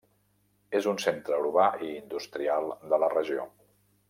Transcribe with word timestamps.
És 0.79 0.87
un 0.93 0.97
centre 1.03 1.39
urbà 1.43 1.67
i 1.89 1.93
industrial 2.01 2.75
de 2.95 3.03
la 3.05 3.15
regió. 3.19 3.47